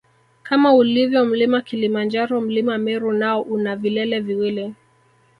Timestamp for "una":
3.41-3.75